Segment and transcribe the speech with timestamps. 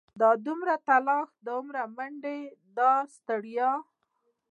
[0.19, 2.37] دا دومره تلاښ دا دومره منډې
[2.77, 3.71] دا ستړيا.